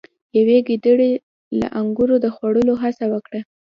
[0.37, 1.11] یوې ګیدړې
[1.59, 3.41] له انګورو د خوړلو هڅه وکړه.